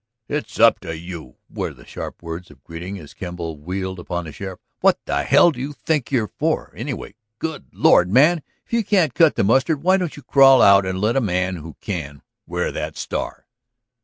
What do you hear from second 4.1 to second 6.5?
the sheriff. "What the hell do you think you're